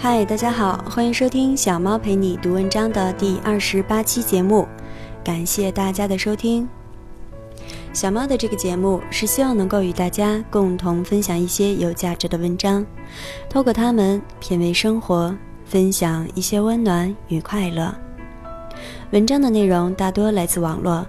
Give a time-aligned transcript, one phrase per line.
[0.00, 4.64] 嗨，大家好，欢迎收听小猫陪你读文章的第二十八期节目，
[5.24, 6.68] 感谢大家的收听。
[7.92, 12.86] 小猫的这个节目是希望能够与大家共同分享一些有价值的文章，
[13.50, 17.92] 透过它们品味生活，分享一些温暖与快乐。
[19.10, 21.04] 文章的内容大多来自网络，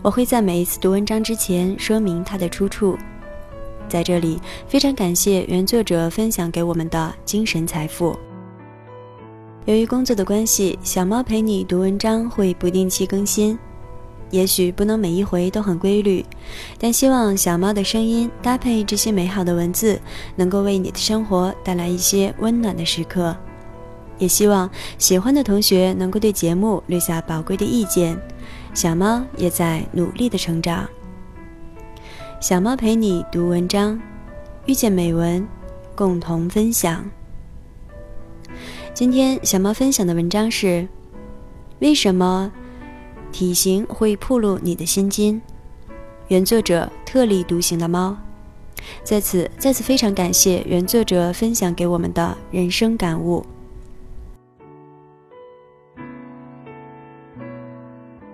[0.00, 2.96] 我会在每一次读文章之前说明它的出处。
[3.86, 8.18] 在这里，非常感谢原作者分享给我们的精神财富。
[9.66, 13.58] 由于工作的关系，小猫陪你读文章会不定期更新，
[14.30, 16.24] 也许不能每一回都很规律，
[16.78, 20.00] 但希望小猫的声音搭配这些美好的文字，
[20.34, 23.36] 能够为你的生活带来一些温暖的时刻。
[24.18, 28.18] 也希望喜欢的同学能够对节目留下宝贵的意见，
[28.74, 30.88] 小猫也在努力的成长。
[32.40, 34.00] 小猫陪你读文章，
[34.64, 35.46] 遇见美文，
[35.94, 37.04] 共同分享。
[39.00, 40.86] 今天小猫分享的文章是：
[41.78, 42.52] 为什么
[43.32, 45.40] 体型会暴露你的心经？
[46.28, 48.14] 原作者特立独行的猫。
[49.02, 53.42] 在此再次非常感谢原作者分享给我们的人生感悟。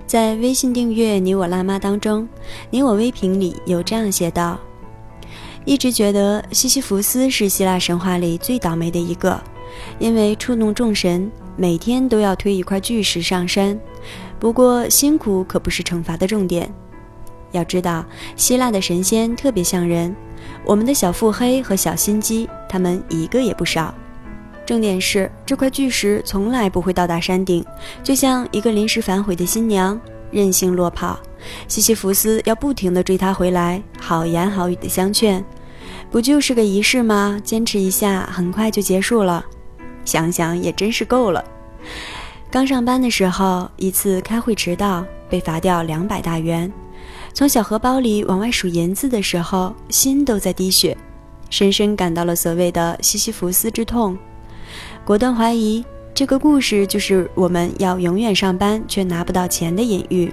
[0.05, 2.29] 在微信订阅“你我辣妈”当中
[2.73, 4.59] ，“你我微评”里有这样写道
[5.65, 9.41] ：“一直觉得西西弗斯是希腊神话里最倒霉的一个，
[9.99, 13.79] 因为触怒众神，每天都要推一块巨石上山。
[14.39, 16.73] 不过辛苦可不是惩罚的重点。
[17.53, 20.15] 要知道，希腊的神仙特别像人，
[20.65, 23.95] 我们的小腹黑和小心机，他们一个也不少。”
[24.67, 27.65] 重点是这块巨石从来不会到达山顶，
[28.03, 29.99] 就像一个临时反悔的新娘，
[30.33, 31.19] 任性落跑。
[31.69, 35.43] 西西弗斯要不停地追她回来，好言好语的相劝，
[36.11, 37.41] 不就是个仪式吗？
[37.45, 39.45] 坚持一下，很快就结束了。
[40.07, 41.45] 想想也真是够了。
[42.51, 46.73] 刚上班的时候，一次开会迟到，被罚掉两百大元。
[47.35, 50.97] 从小荷包里往外数银子的时候，心都在滴血，
[51.51, 54.17] 深深感到了所谓的西西弗斯之痛。
[55.05, 60.33] 果断怀疑，这个故事就是我们要永远上班却拿不到钱的隐喻。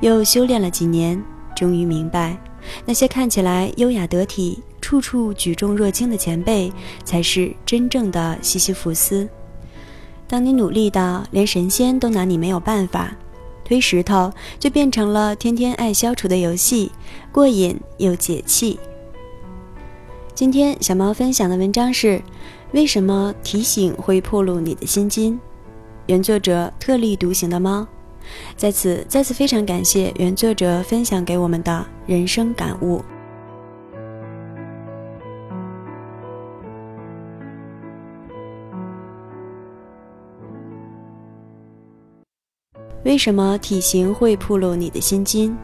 [0.00, 1.22] 又修炼了几年，
[1.54, 2.36] 终于明白，
[2.84, 6.70] 那些看起来优雅得体、处处举重若轻的前辈，
[7.04, 9.26] 才是真正的西西弗斯。
[10.28, 13.16] 当你努力到连神仙都拿你没有办法，
[13.64, 16.92] 推石头就变成了天天爱消除的游戏，
[17.32, 18.78] 过瘾又解气。
[20.34, 22.20] 今天小猫分享的文章是。
[22.72, 25.38] 为什么提醒会暴露你的心经？
[26.06, 27.86] 原作者特立独行的猫，
[28.56, 33.04] 在此再次非常感谢原作者分享给我们的人生感悟。
[43.04, 45.56] 为什么体型会暴露你的心经？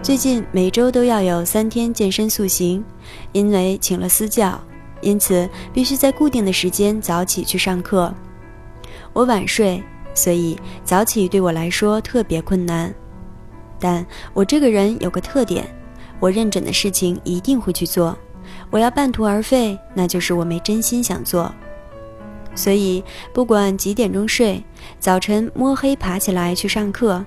[0.00, 2.84] 最近每周都要有三天健身塑形，
[3.32, 4.60] 因为请了私教，
[5.00, 8.14] 因此必须在固定的时间早起去上课。
[9.12, 9.82] 我晚睡，
[10.14, 12.94] 所以早起对我来说特别困难。
[13.80, 15.66] 但我这个人有个特点，
[16.20, 18.16] 我认准的事情一定会去做。
[18.70, 21.52] 我要半途而废，那就是我没真心想做。
[22.56, 24.64] 所以不管几点钟睡，
[24.98, 27.24] 早晨摸黑爬起来去上课。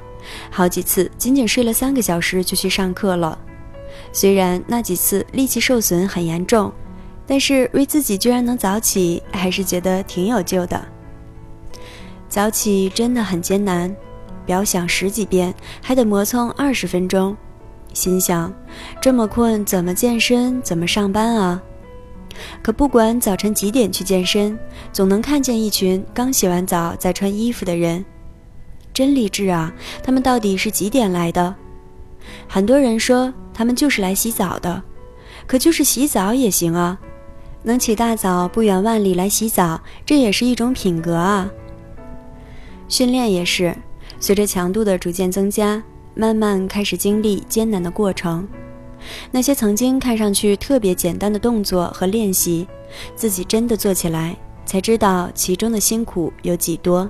[0.51, 3.39] 好几次仅仅睡了三个小时就去上课了，
[4.12, 6.73] 虽然那几次力气受损很严重，
[7.25, 10.84] 但是为自己居然能早起，还是觉得挺有救的。
[12.28, 13.95] 早起真的很艰难，
[14.45, 17.35] 表想十几遍还得磨蹭二十分钟，
[17.94, 18.53] 心想
[19.01, 21.63] 这么困怎么健身怎么上班啊？
[22.62, 24.57] 可不管早晨几点去健身，
[24.91, 28.03] 总能看见一群刚洗完澡在穿衣服的人。
[28.94, 29.73] 真励志啊！
[30.03, 31.56] 他们到底是几点来的？
[32.47, 34.81] 很多人说他们就是来洗澡的，
[35.48, 37.00] 可就是洗澡也行啊！
[37.63, 41.50] 能起大早不远万里来洗澡，这也是一种品格啊！
[42.88, 43.75] 训练也是，
[44.19, 45.81] 随着强度的逐渐增加，
[46.15, 48.48] 慢慢开始经历艰难的过程。
[49.31, 52.68] 那些曾经看上去特别简单的动作和练习，
[53.16, 54.36] 自己真的做起来，
[54.66, 57.10] 才知道其中的辛苦有几多。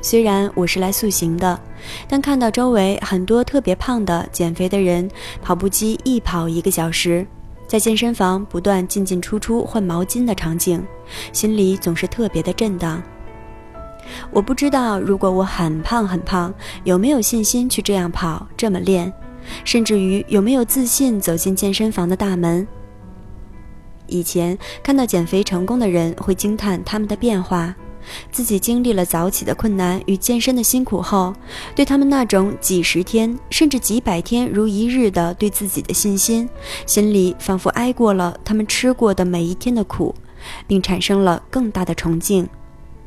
[0.00, 1.60] 虽然我是来塑形的，
[2.06, 5.10] 但看到周围很多特别胖的减肥的人，
[5.42, 7.26] 跑步机一跑一个小时，
[7.66, 10.80] 在健身房不断进进出出换毛巾的场景，
[11.32, 13.02] 心里总是特别的震荡。
[14.30, 16.54] 我不知道如果我很胖很胖，
[16.84, 19.12] 有没有信心去这样跑这么练，
[19.64, 22.66] 甚至于有没有自信走进健身房的大门。
[24.06, 27.74] 以前看到减肥成功的人，会惊叹他们的变化。
[28.32, 31.34] 自己经历了早起的困难与健身的辛苦后，
[31.74, 36.48] 对他们那种几十天甚至几百天如一日的对自己的信心，
[36.86, 40.14] 心里仿佛挨过了他们吃过的每一天的苦，
[40.66, 42.48] 并产生了更大的崇敬，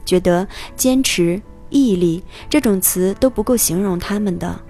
[0.05, 1.41] 觉得坚持、
[1.71, 4.61] 毅力这种词都不够形容他们的。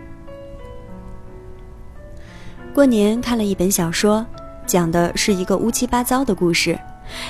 [2.74, 4.26] 过年看了一本小说，
[4.66, 6.80] 讲的是一个乌七八糟的故事，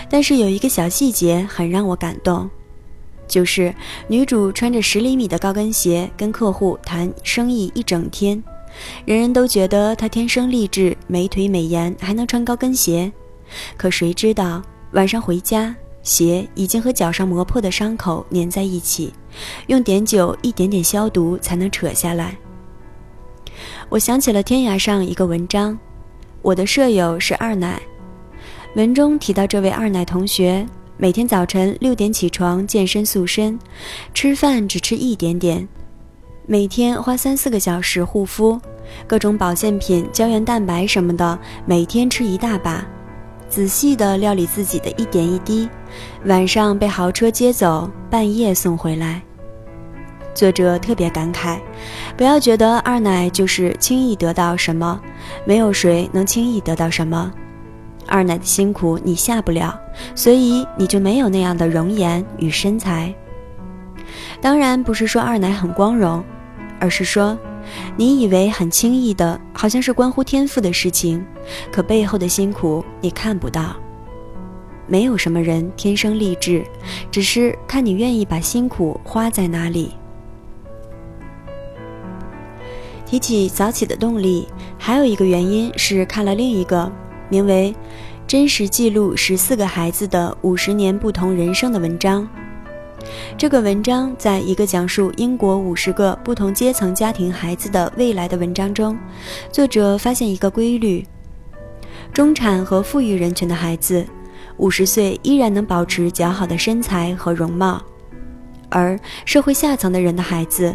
[0.08, 2.48] 但是有一个小细节很让我感动，
[3.28, 3.74] 就是
[4.08, 8.42] 女主穿着十厘米的高跟鞋跟客户谈生意一整天，
[9.04, 13.12] 人人都觉得她天生丽质，美腿美颜，还能穿高跟鞋，
[13.76, 14.62] 可谁知道
[14.92, 19.12] 晚上回家，鞋已经和脚上磨破的伤口粘在一起，
[19.66, 22.38] 用碘酒一点点消毒才能扯下来。
[23.92, 25.78] 我想起了天涯上一个文章，
[26.42, 27.78] 我的舍友是二奶。
[28.78, 30.66] 文中提到，这位二奶同学
[30.96, 33.60] 每天早晨六点起床健身塑身，
[34.14, 35.68] 吃饭只吃一点点，
[36.46, 38.58] 每天花三四个小时护肤，
[39.06, 42.88] 各种保健品、胶原蛋白什么的，每天吃一大把，
[43.50, 45.68] 仔细的料理自己的一点一滴，
[46.28, 49.22] 晚上被豪车接走，半夜送回来。
[50.34, 51.60] 作者特别感慨，
[52.16, 55.00] 不要觉得二奶就是轻易得到什么，
[55.46, 57.32] 没有谁能轻易得到什么。
[58.08, 59.80] 二奶的辛苦你下不了，
[60.16, 63.14] 所以你就没有那样的容颜与身材。
[64.42, 66.24] 当然不是说二奶很光荣，
[66.80, 67.38] 而是说，
[67.96, 71.24] 你以为很轻易的，好像是关乎天赋的事情，
[71.72, 73.76] 可背后的辛苦你看不到。
[74.88, 76.66] 没有什么人天生丽质，
[77.10, 79.94] 只是看你愿意把辛苦花在哪里。
[83.12, 84.48] 提起早起的动力，
[84.78, 86.90] 还有一个原因是看了另一个
[87.28, 87.76] 名为
[88.26, 92.26] 《真实记录十四个孩子的五十年不同人生》的文章。
[93.38, 98.98] 这个文章在一个讲述英国五十个不同阶层家庭孩子的未来的文章中，
[99.52, 101.06] 作者发现一个规律：
[102.14, 104.08] 中产和富裕人群的孩子，
[104.56, 107.84] 五十岁依然能保持较好的身材和容貌，
[108.70, 110.74] 而社会下层的人的孩子。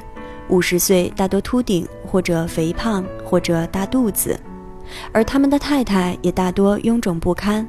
[0.49, 4.39] 五十岁大多秃顶，或者肥胖，或者大肚子，
[5.13, 7.67] 而他们的太太也大多臃肿不堪。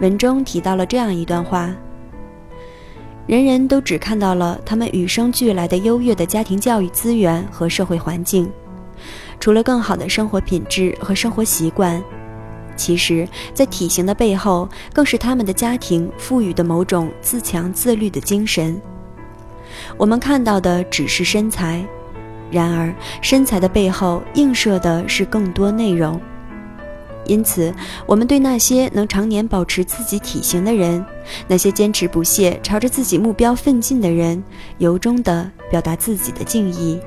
[0.00, 1.74] 文中提到了这样一段话：
[3.26, 8.50] 人人都只看到了他们与生俱来的优越的家庭教育资源和社会环境，
[9.40, 12.02] 除了更好的生活品质和生活习惯，
[12.76, 18.80] 其实，在体型的背后，更是他们的家庭赋予的某种自强自律的精神。
[19.96, 21.84] 我们看到的只是身材，
[22.50, 26.20] 然而身材的背后映射的是更多内容。
[27.26, 27.74] 因此，
[28.06, 31.04] 我们对那些能常年保持自己体型的人，
[31.46, 34.42] 那些坚持不懈朝着自己目标奋进的人，
[34.78, 36.98] 由衷的表达自己的敬意。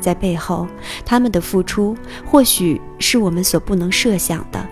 [0.00, 0.66] 在背后，
[1.04, 1.96] 他们的付出
[2.26, 4.66] 或许是我们所不能设想的。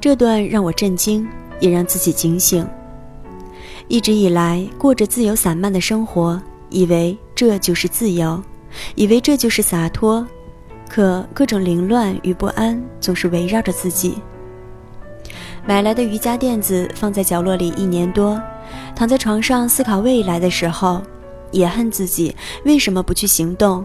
[0.00, 1.28] 这段让我震惊，
[1.58, 2.64] 也让自己警醒。
[3.88, 8.42] 一直以来过着自由散漫的生活，以为这就是自由，
[8.94, 10.26] 以为这就是洒脱，
[10.88, 14.18] 可各种凌乱与不安总是围绕着自己。
[15.66, 18.40] 买来的瑜伽垫子放在角落里一年多，
[18.94, 21.00] 躺在床上思考未来的时候，
[21.50, 22.34] 也恨自己
[22.66, 23.84] 为什么不去行动。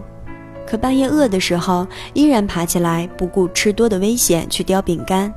[0.66, 5.32] 可半夜饿的时候，依然爬起来不顾吃多的危险去叼饼干。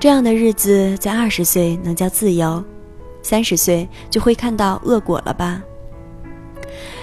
[0.00, 2.62] 这样的日子在二十岁能叫自由？
[3.28, 5.60] 三十岁就会看到恶果了吧？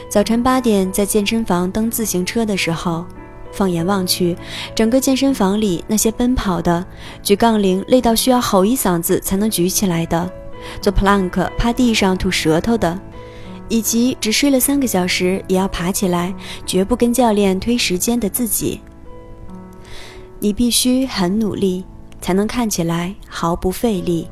[0.10, 3.05] 早晨八点在健身房蹬自行车的时候，
[3.51, 4.36] 放眼望去，
[4.74, 6.84] 整个健身房里那些奔跑的、
[7.22, 10.27] 举杠铃累到需要吼一嗓子才能举起来的、
[10.82, 13.00] 做 plank 趴地上吐舌头的，
[13.70, 16.34] 以及只睡了三个小时也要爬起来、
[16.65, 18.82] 绝不跟教练推时间的自己，
[20.39, 21.86] 你必须很努力，
[22.20, 24.27] 才能看起来毫不费力。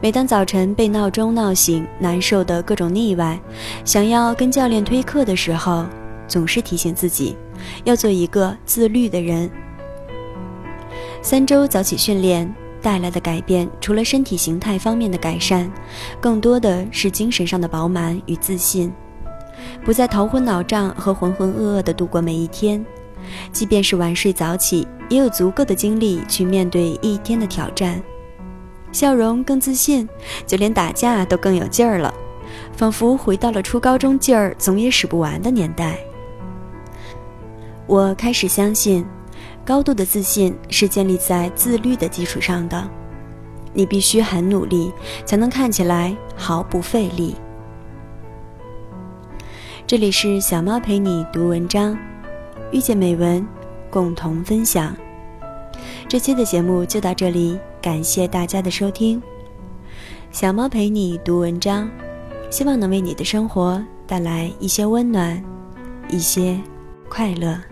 [0.00, 3.38] 每当早晨被闹钟闹醒，难受的各种腻歪，
[3.84, 5.84] 想要跟教练推课的时候，
[6.26, 7.36] 总是提醒自己，
[7.84, 9.50] 要做一个自律的人。
[11.20, 15.70] 三周早起训练带来的改变，除了身体形态方面的改善，
[16.20, 18.92] 更多的是精神上的饱满与自信，
[19.84, 22.84] 不再头昏脑胀和浑浑噩噩地度过每一天。
[23.52, 28.02] 即便是晚睡早起，也有足够的精力去面对一天的挑战。
[28.92, 30.08] 笑容更自信，
[30.46, 32.12] 就连打架都更有劲儿了，
[32.76, 35.98] 仿佛回到了初高中劲儿总也使不完的年代。
[37.86, 39.04] 我开始相信，
[39.64, 42.88] 高度的自信是建立在自律的基础上的。
[43.74, 44.92] 你必须很努力，
[45.24, 47.34] 才能看起来毫不费力。
[49.86, 51.96] 这里是小猫陪你读文章，
[52.70, 53.46] 遇见美文，
[53.90, 54.94] 共同分享。
[56.06, 59.20] 这期的节目就到这里，感谢大家的收听。
[60.30, 61.90] 小猫陪你读文章，
[62.48, 65.42] 希望能为你的生活带来一些温暖，
[66.08, 66.56] 一些
[67.08, 67.71] 快乐。